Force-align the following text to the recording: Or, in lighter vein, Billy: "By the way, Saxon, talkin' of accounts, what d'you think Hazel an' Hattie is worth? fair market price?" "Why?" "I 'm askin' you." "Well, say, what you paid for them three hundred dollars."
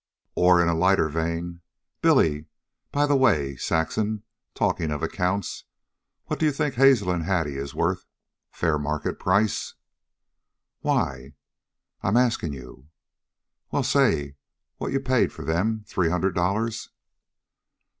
Or, 0.33 0.59
in 0.63 0.79
lighter 0.79 1.09
vein, 1.09 1.61
Billy: 2.01 2.47
"By 2.91 3.05
the 3.05 3.15
way, 3.15 3.55
Saxon, 3.55 4.23
talkin' 4.55 4.89
of 4.89 5.03
accounts, 5.03 5.65
what 6.25 6.39
d'you 6.39 6.51
think 6.51 6.73
Hazel 6.73 7.11
an' 7.13 7.21
Hattie 7.21 7.55
is 7.59 7.75
worth? 7.75 8.07
fair 8.49 8.79
market 8.79 9.19
price?" 9.19 9.75
"Why?" 10.79 11.35
"I 12.01 12.07
'm 12.07 12.17
askin' 12.17 12.51
you." 12.51 12.87
"Well, 13.69 13.83
say, 13.83 14.37
what 14.77 14.91
you 14.91 14.99
paid 14.99 15.31
for 15.31 15.45
them 15.45 15.83
three 15.87 16.09
hundred 16.09 16.33
dollars." 16.33 16.89